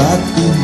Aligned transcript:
di 0.00 0.59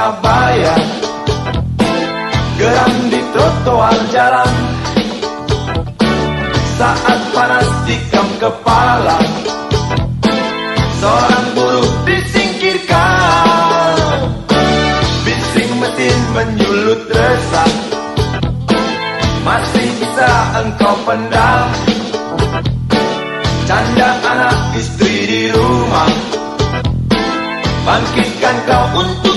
Surabaya 0.00 0.76
Geram 2.56 2.94
di 3.12 3.20
trotoar 3.36 4.00
jalan. 4.08 4.52
Saat 6.80 7.20
panas 7.36 7.68
tikam 7.84 8.24
kepala. 8.40 9.20
Seorang 11.04 11.46
buruh 11.52 11.92
disingkirkan. 12.08 14.24
Bising 15.20 15.72
mesin 15.84 16.18
menyulut 16.32 17.04
resah 17.04 17.72
Masih 19.44 19.88
bisa 20.00 20.30
engkau 20.64 20.96
pendam. 21.04 21.68
Canda 23.68 24.16
anak 24.24 24.80
istri 24.80 25.28
di 25.28 25.42
rumah. 25.52 26.08
Bangkitkan 27.84 28.56
kau 28.64 29.04
untuk 29.04 29.29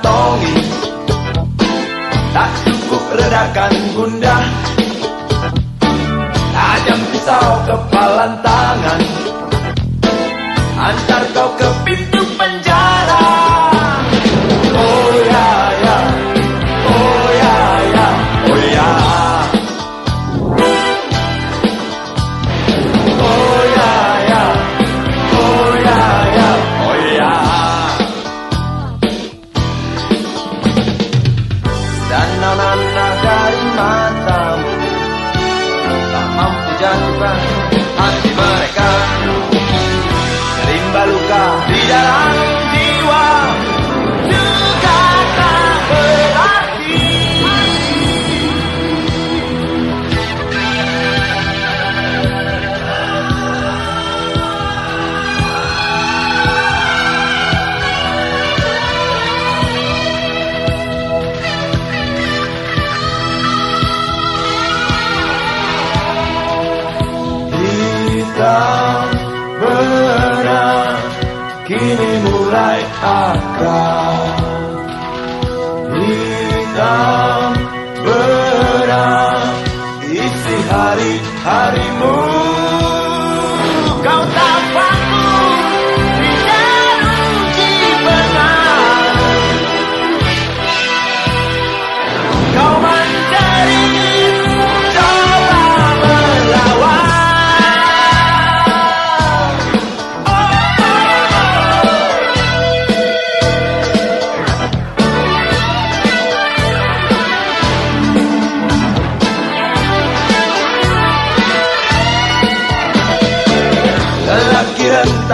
kantongi 0.00 0.56
Tak 2.32 2.50
cukup 2.64 3.04
redakan 3.20 3.72
gundah 3.92 4.42
Tajam 6.50 7.00
pisau 7.12 7.50
kepalan 7.68 8.32
tangan. 8.42 9.00
Antar 10.80 11.22
kau 11.36 11.48
ke 11.56 11.68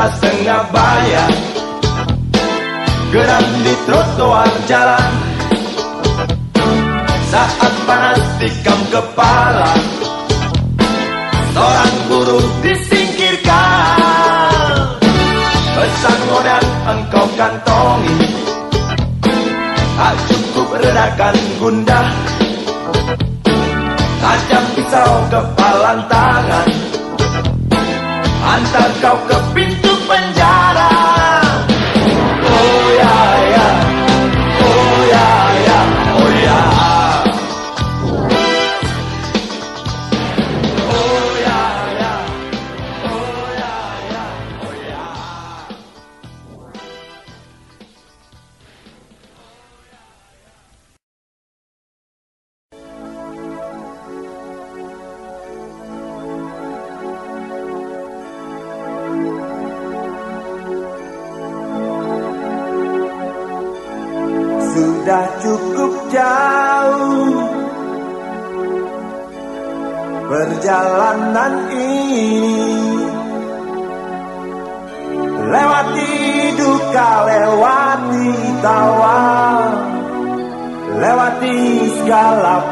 rentas 0.07 0.23
tengah 0.23 0.63
bayar 0.71 1.33
Geram 3.07 3.47
di 3.63 3.75
trotoar 3.87 4.51
jalan. 4.67 5.13
Saat 7.31 7.75
panas 7.87 8.19
tikam 8.43 8.81
kepala. 8.91 9.71
Seorang 11.55 11.95
guru 12.11 12.43
disingkirkan. 12.67 13.95
Pesan 15.71 16.19
modal 16.29 16.65
engkau 16.93 17.27
kantongi. 17.39 18.27
Tak 19.97 20.15
cukup 20.29 20.77
redakan 20.77 21.37
gundah 21.57 22.07
Tajam 24.21 24.65
pisau 24.77 25.15
kepalan 25.31 25.99
tangan. 26.11 26.69
Antar 28.47 28.91
kau 29.03 29.19
ke 29.27 29.39
pintu 29.55 29.86
penjara 30.07 30.57
Oh 30.57 30.66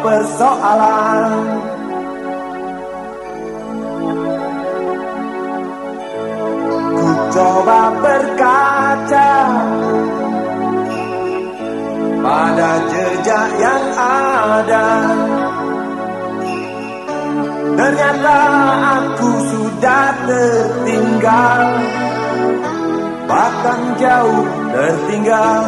persoalan. 0.03 1.33
Ku 6.95 7.09
coba 7.35 7.81
berkaca 8.01 9.33
pada 12.25 12.71
jejak 12.89 13.49
yang 13.61 13.85
ada. 13.99 14.89
Ternyata 17.75 18.39
aku 19.03 19.31
sudah 19.51 20.07
tertinggal 20.31 21.63
Bahkan 23.25 23.81
jauh 23.97 24.45
tertinggal 24.69 25.65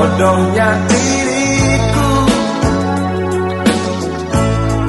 bodohnya 0.00 0.68
diriku. 0.88 2.12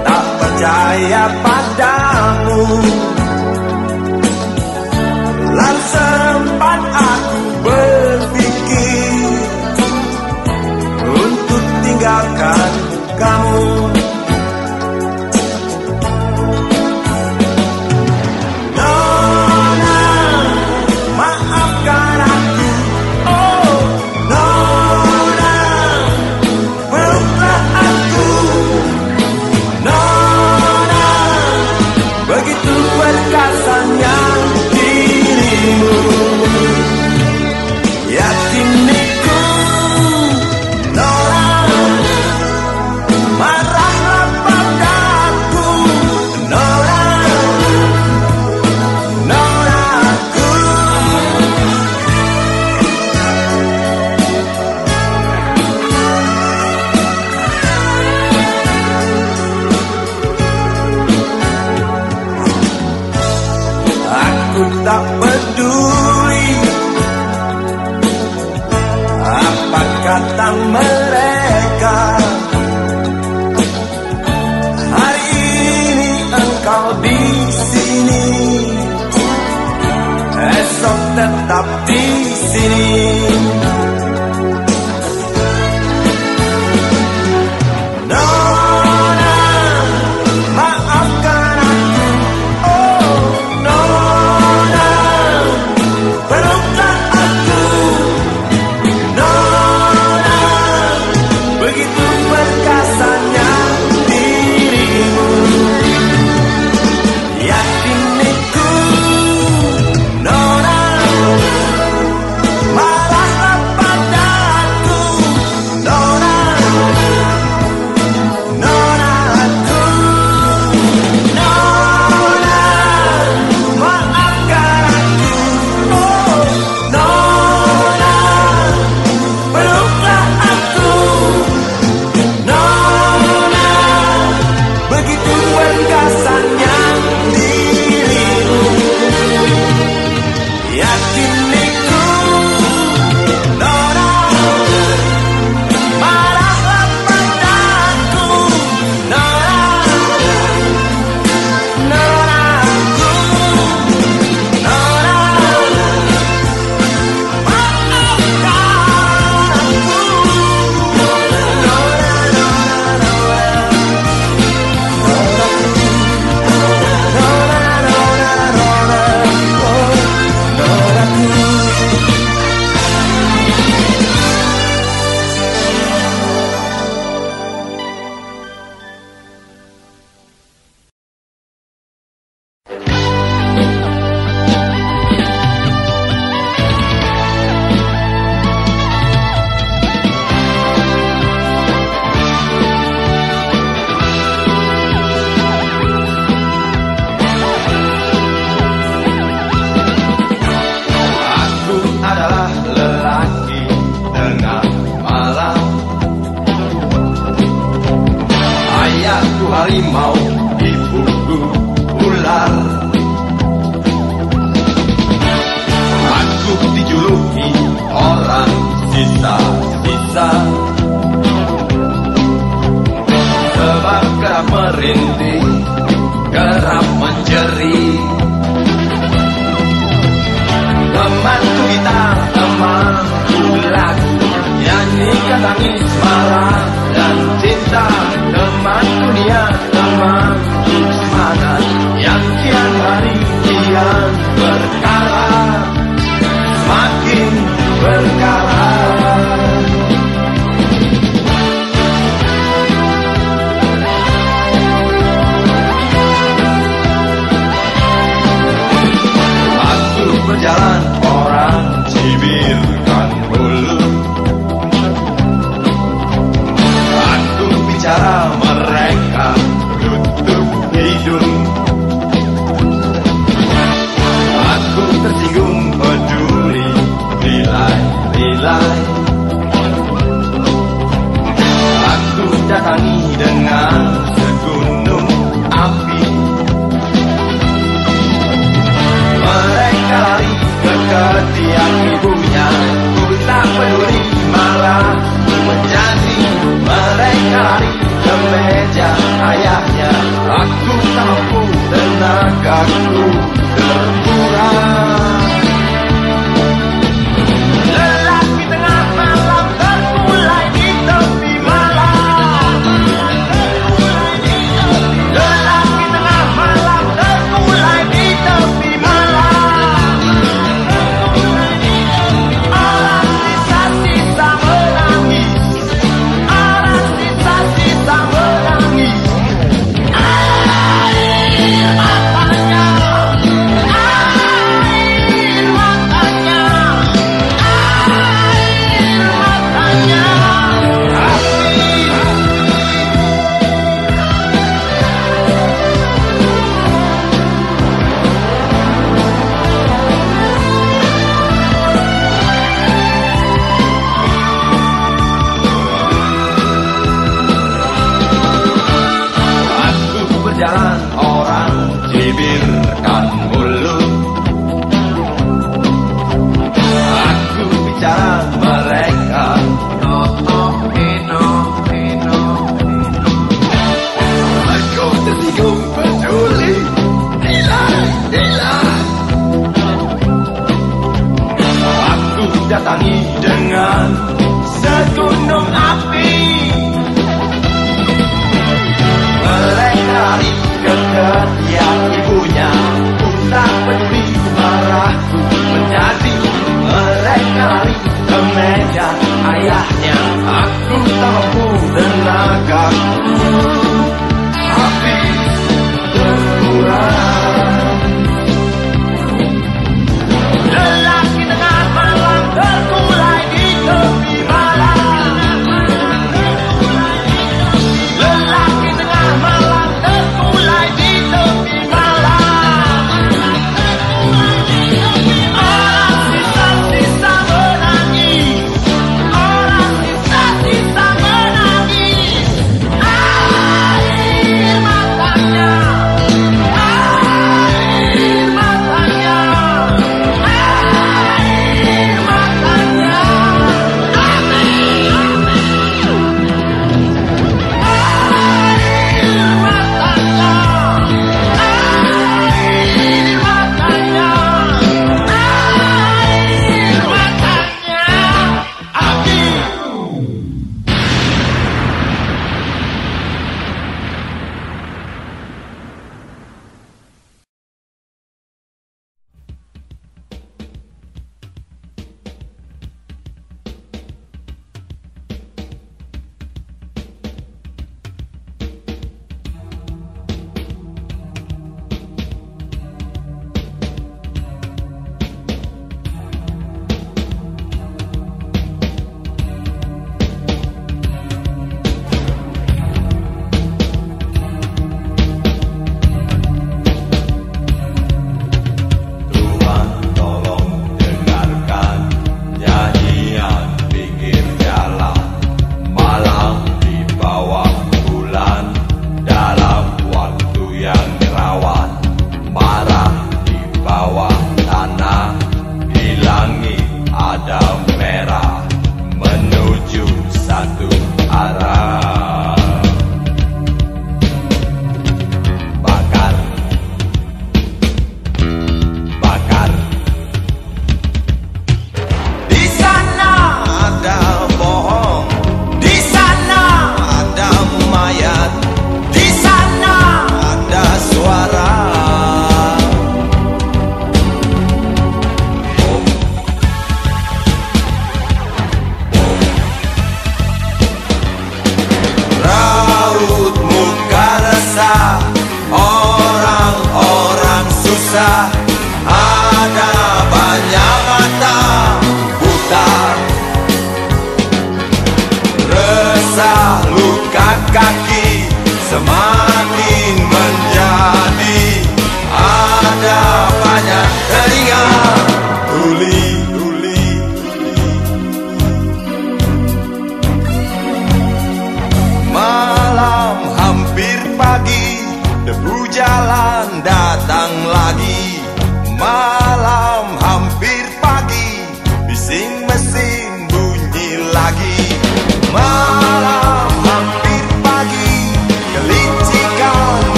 Tak 0.00 0.24
percaya 0.40 1.24
padamu. 1.44 2.64
Lalu 5.54 5.82
sempat 5.92 6.80
aku 6.88 7.40
berpikir 7.68 9.28
untuk 11.04 11.64
tinggalkan 11.84 12.70
kamu. 13.20 13.93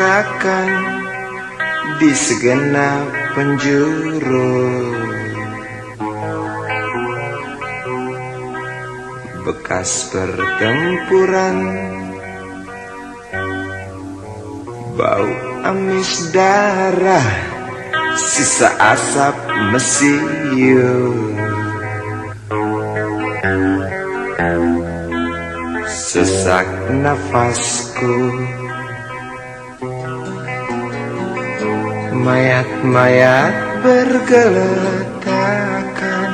Berserakan 0.00 0.70
di 2.00 2.08
segenap 2.16 3.04
penjuru. 3.36 4.56
Bekas 9.44 10.08
pertempuran 10.08 11.58
Bau 14.96 15.28
amis 15.68 16.32
darah 16.32 17.28
Sisa 18.16 18.72
asap 18.80 19.36
mesiu. 19.68 20.96
Sesak 25.92 26.68
nafasku 26.88 28.16
Mayat-mayat 32.20 33.80
bergeletakan 33.80 36.30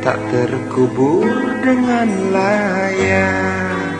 Tak 0.00 0.16
terkubur 0.30 1.26
dengan 1.66 2.08
layak 2.30 3.90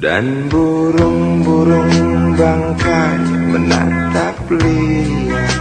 Dan 0.00 0.48
burung-burung 0.52 2.36
bangkai 2.36 3.20
menatap 3.52 4.36
liar. 4.48 5.52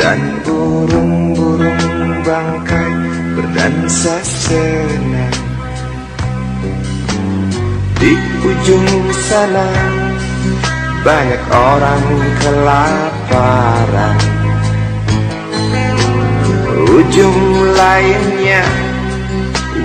Dan 0.00 0.20
burung-burung 0.40 2.24
bangkai 2.24 2.92
berdansa 3.36 4.16
senang 4.24 5.41
ujung 8.42 8.86
sana. 9.30 9.66
Banyak 11.02 11.42
orang 11.50 12.04
kelaparan. 12.38 14.18
Ujung 16.92 17.40
lainnya 17.74 18.62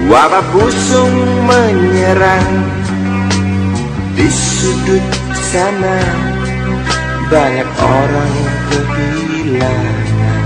wabah 0.10 0.46
busung 0.54 1.16
menyerang. 1.50 2.50
Di 4.14 4.28
sudut 4.30 5.06
sana 5.54 5.98
banyak 7.30 7.70
orang 7.82 8.36
kehilangan. 8.70 10.46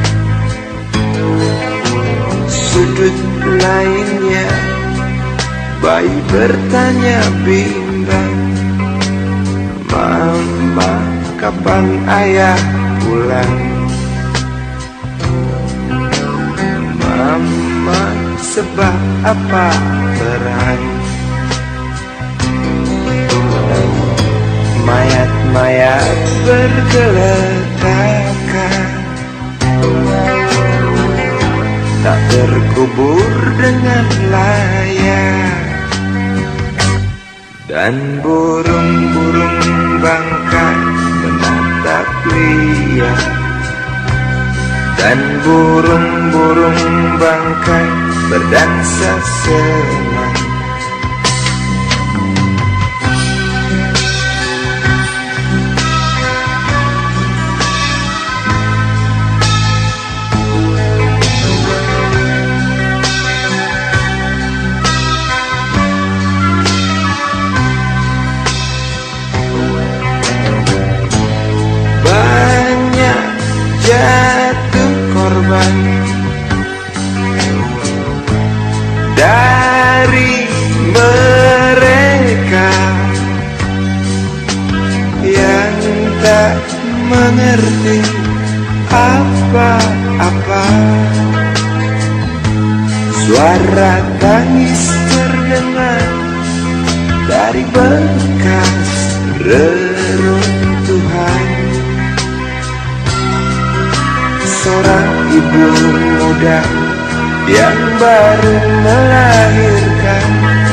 Sudut 2.47 3.17
lainnya 3.59 4.47
Bayi 5.81 6.13
bertanya 6.29 7.25
bimbang 7.41 7.80
Mama 9.91 11.03
kapan 11.35 11.99
ayah 12.07 12.55
pulang? 13.03 13.55
Mama 16.95 18.03
sebab 18.39 18.95
apa 19.27 19.67
perang 20.15 20.83
Mayat-mayat 24.87 26.19
bergeletakan 26.47 28.87
Tak 31.99 32.19
terkubur 32.31 33.27
dengan 33.59 34.07
layak 34.31 35.70
Dan 37.71 38.19
burung-burung 38.19 40.03
bangkai 40.03 40.79
menatap 41.23 42.07
liar 42.27 43.21
Dan 44.99 45.19
burung-burung 45.39 46.83
bangkai 47.15 47.87
berdansa 48.27 49.13
senang 49.23 50.20
Suara 93.61 94.01
tangis 94.17 94.89
terdengar 95.13 96.01
dari 97.29 97.61
bekas 97.69 98.89
reruntuhan 99.37 101.45
Seorang 104.41 105.13
ibu 105.29 105.65
muda 105.93 106.65
yang 107.53 107.77
baru 108.01 108.55
melahirkan 108.81 110.25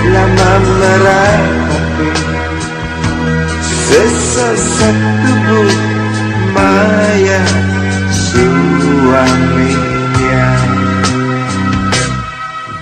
Lama 0.08 0.52
meratapi 0.80 2.08
sesosok 3.68 4.96
tubuh 4.96 5.76
maya 6.56 7.44
suaminya 8.08 9.87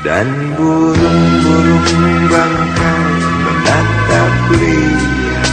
Dan 0.07 0.55
burung-burung 0.55 2.31
bangkai 2.31 3.11
menatap 3.43 4.35
liar. 4.55 5.51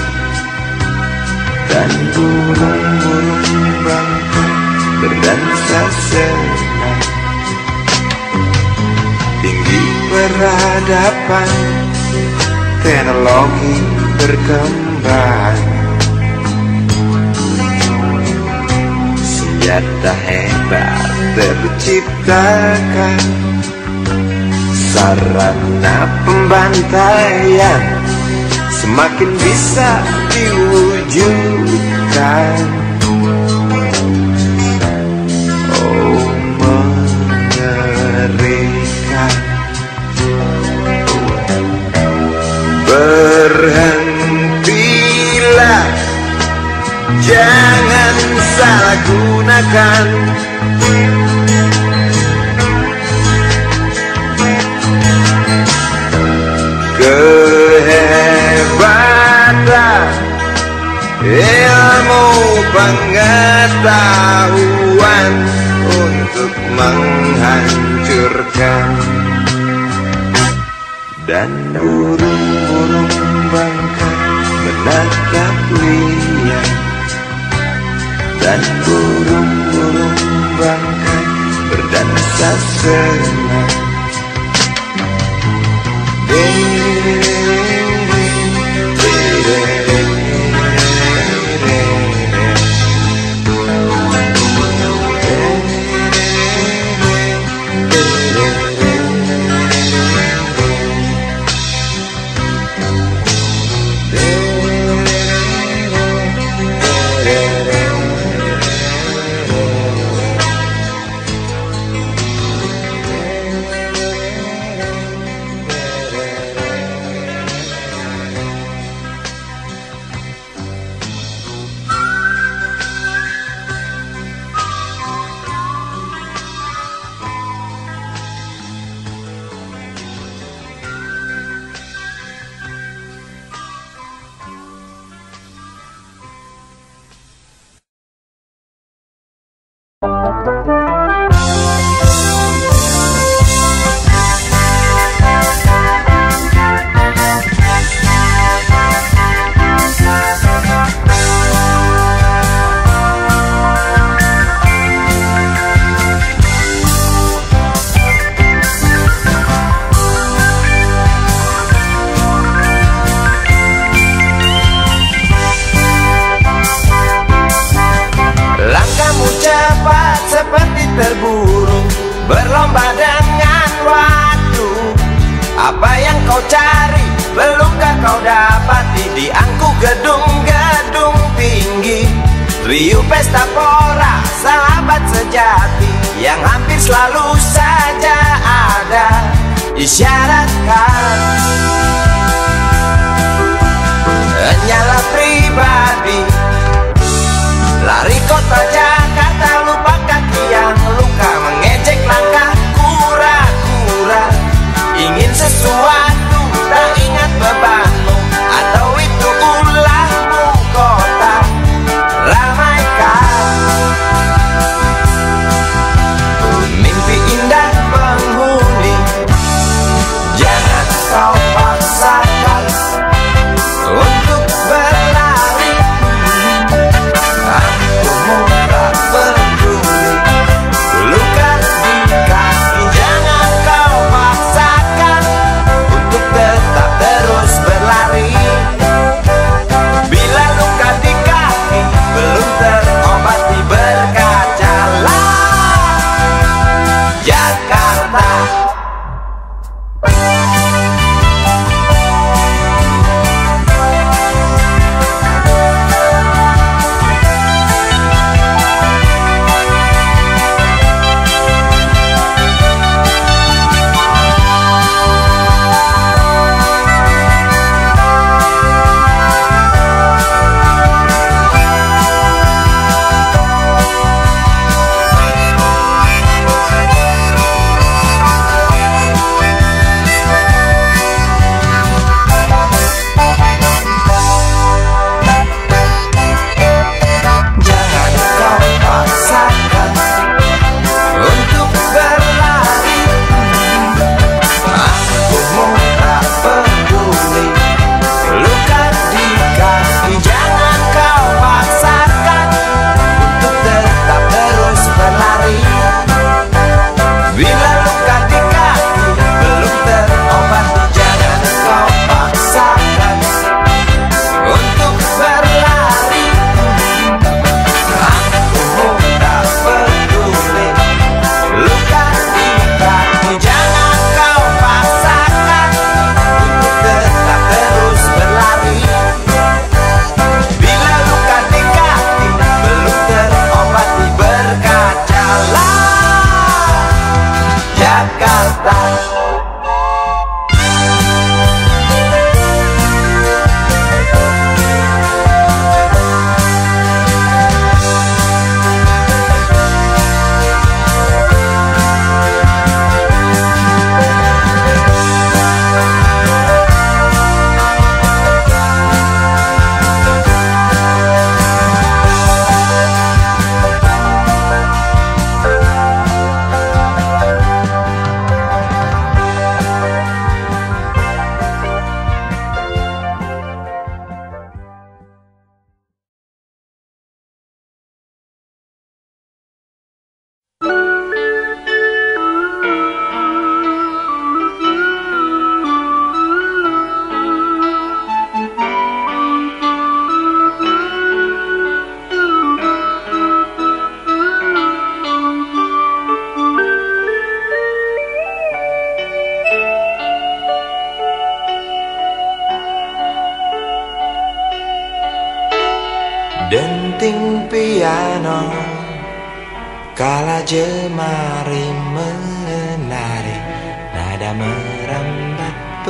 Dan 1.73 1.89
burung-burung 2.13 3.65
bangkai 3.81 4.53
berdansa 5.01 5.81
senang 6.05 7.01
Tinggi 9.41 9.83
peradaban 10.13 11.49
Teknologi 12.85 13.81
berkembang. 14.21 15.65
Senjata 19.17 20.13
hebat 20.13 21.09
terciptakan 21.41 23.17
Sarana 24.93 26.05
pembantaian 26.21 27.81
Semakin 28.69 29.31
bisa 29.41 29.91
diwujudkan. 30.29 31.33
Oh 35.73 36.29
mengerikan. 36.61 37.73
Berhentilah. 42.85 44.05
Jangan 47.23 48.15
salah 48.53 48.97
gunakan 49.09 50.05
pengetahuan 62.73 65.33
untuk 65.85 66.49
menghancurkan 66.73 68.89
dan 71.29 71.49
burung-burung 71.77 73.13
bangkai 73.53 74.17
menatap 74.65 75.55
liar 75.77 76.69
dan 78.41 78.57
burung-burung 78.83 80.17
bangkai 80.57 81.23
berdansa 81.69 82.51
senang. 82.81 83.73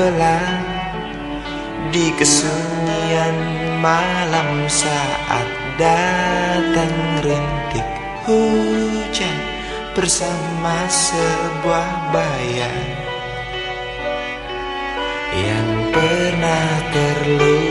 pelan 0.04 0.60
di 1.96 2.12
kesunyian 2.20 3.40
malam 3.80 4.68
saat 4.68 5.48
datang 5.80 7.24
rintik 7.24 7.88
hujan 8.28 9.40
bersama 9.96 10.92
sebuah 10.92 12.12
bayang 12.12 12.84
yang 15.40 15.72
pernah 15.96 16.68
terlupakan. 16.92 17.64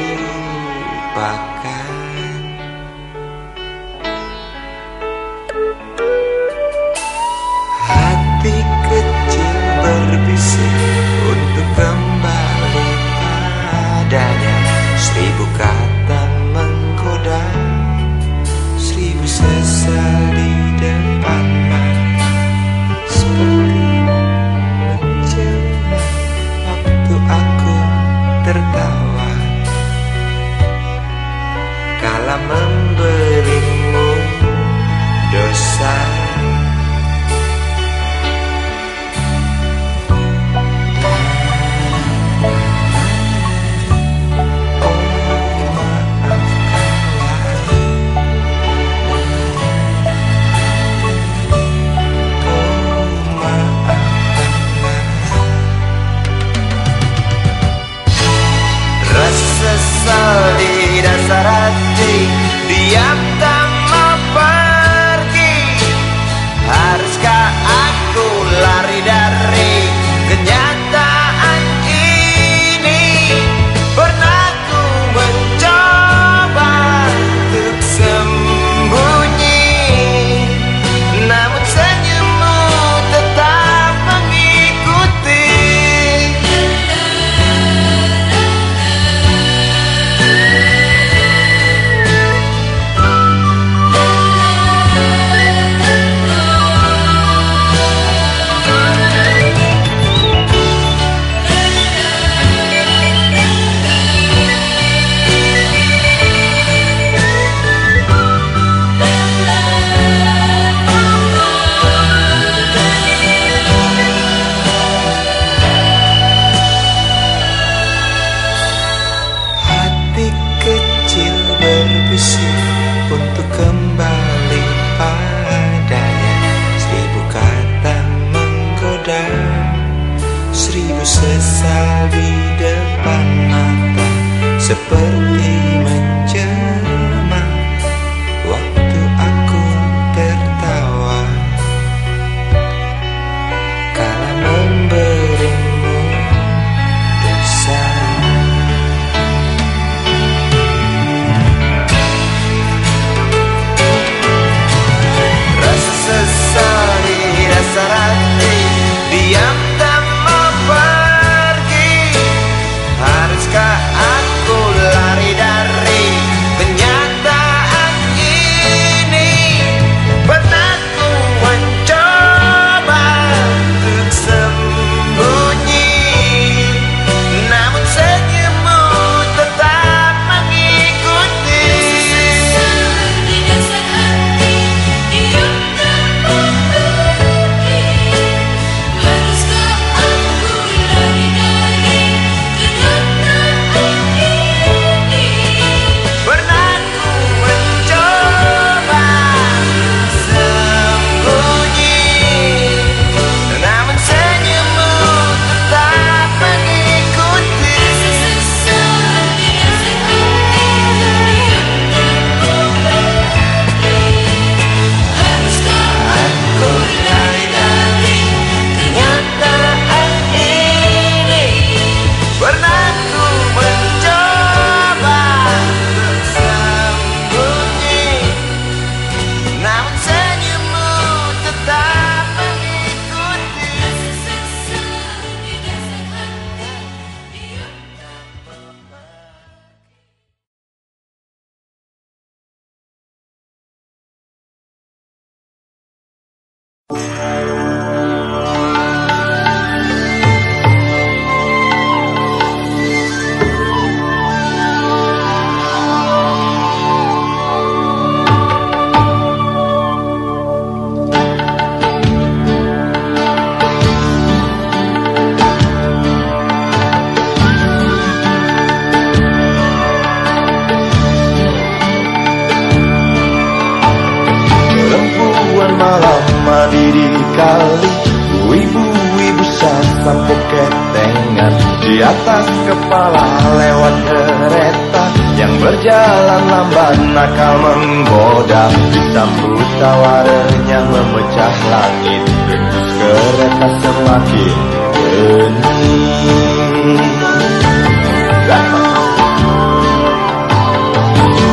dosa 35.33 36.12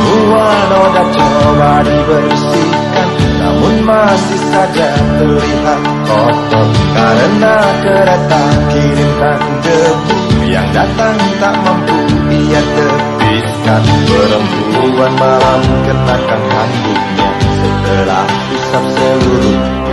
Uang 0.10 0.62
noda 0.70 1.04
coba 1.16 1.72
dibersihkan 1.86 3.10
Namun 3.40 3.76
masih 3.88 4.42
saja 4.52 4.88
terlihat 5.18 5.82
kotor 6.06 6.68
Karena 6.94 7.56
kereta 7.82 8.44
kirimkan 8.70 9.42
debu 9.64 10.18
Yang 10.50 10.68
datang 10.76 11.18
tak 11.40 11.56
mampu 11.64 11.98
ia 12.30 12.62
tepiskan 12.62 13.84
Perempuan 14.06 15.14
malam 15.18 15.62
kenakan 15.86 16.42
handuknya 16.52 17.30
Setelah 17.60 18.26
usap 18.54 18.84
seluruh 18.96 19.89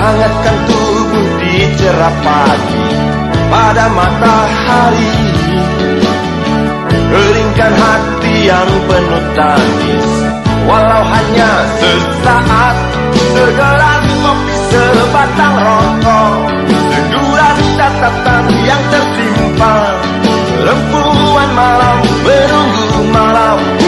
hangatkan 0.00 0.56
tubuh 0.64 1.28
di 1.44 1.54
cerah 1.76 2.14
pagi 2.24 2.84
pada 3.52 3.84
matahari. 3.92 5.14
Keringkan 7.10 7.72
hati 7.74 8.34
yang 8.46 8.70
penuh 8.86 9.24
tangis 9.34 10.06
Walau 10.70 11.02
hanya 11.02 11.50
sesaat. 11.82 12.76
Segelas 13.30 14.04
kopi 14.26 14.54
sebatang 14.70 15.56
rokok 15.62 16.34
Seguran 16.90 17.58
catatan 17.78 18.44
yang 18.66 18.82
tersimpan. 18.90 19.94
Lempuan 20.60 21.50
malam 21.56 21.96
menunggu 22.22 23.00
malam. 23.10 23.79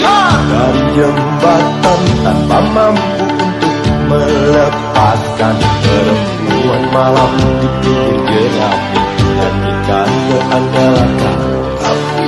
Dari 0.00 0.82
jembatan 0.96 2.00
Tanpa 2.22 2.58
mampu 2.72 3.24
untuk 3.26 3.86
melepaskan 4.08 5.56
Perempuan 5.82 6.82
malam. 6.94 7.30
Di 7.60 7.68
pinggir 7.82 8.20
jerapi 8.30 9.00
Nyanyikan 9.32 10.08
keandalakan 10.28 11.38
api 11.82 12.26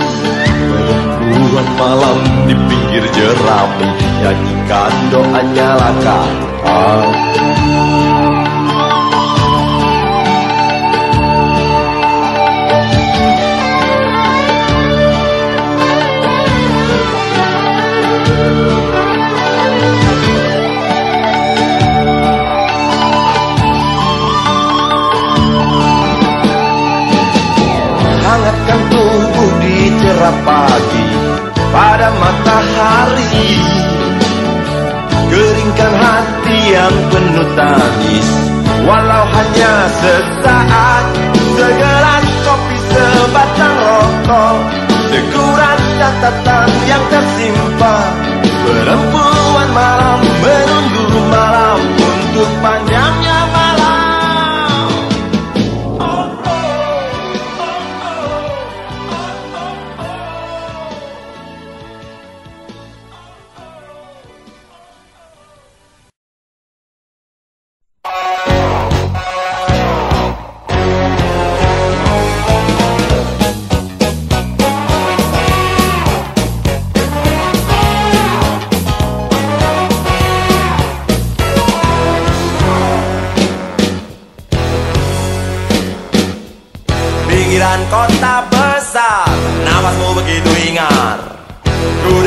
Perempuan 0.65 1.69
malam 1.79 2.19
di 2.45 2.55
pinggir 2.69 3.05
jerapi 3.15 3.89
Nyanyikan 4.21 4.93
doa 5.12 5.41
nyalakan 5.55 6.33
api 6.65 7.25
Hangatkan 7.35 8.04
pada 31.75 32.09
matahari. 32.14 33.51
Keringkan 35.27 35.93
hati 35.99 36.59
yang 36.70 36.95
penuh 37.11 37.49
tangis. 37.59 38.29
Walau 38.85 39.25
hanya 39.33 39.75
sesaat 39.99 41.05
Segelas 41.55 42.27
kopi 42.47 42.77
sebatang 42.93 43.77
rokok. 43.83 44.57
Seguran 45.11 45.81
catatan 45.99 46.68
yang 46.87 47.05
tersimpan. 47.11 48.12
Perempuan 48.64 49.68
malam 49.77 50.20
menunggu 50.41 51.20
malam 51.29 51.79
Untuk 52.01 52.49
panjangnya 52.64 52.84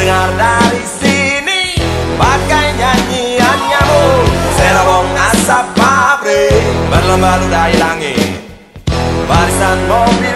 dengar 0.08 0.32
dari 0.39 0.84
sini. 0.88 1.64
Bagai 2.16 2.68
nyanyian 2.80 3.60
nyamuk 3.68 4.32
Serobong 4.55 5.12
asap 5.12 5.66
pabrik. 5.76 6.64
Berlomba 6.88 7.43
ludahi 7.43 7.76
langit. 7.76 8.32
Barisan 9.28 9.80
mobil 9.91 10.27